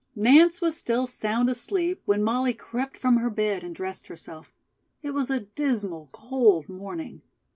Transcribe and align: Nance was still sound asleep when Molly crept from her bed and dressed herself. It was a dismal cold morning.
Nance 0.15 0.61
was 0.61 0.75
still 0.75 1.05
sound 1.05 1.47
asleep 1.47 2.01
when 2.05 2.23
Molly 2.23 2.55
crept 2.55 2.97
from 2.97 3.17
her 3.17 3.29
bed 3.29 3.63
and 3.63 3.75
dressed 3.75 4.07
herself. 4.07 4.51
It 5.03 5.11
was 5.11 5.29
a 5.29 5.41
dismal 5.41 6.09
cold 6.11 6.67
morning. 6.67 7.21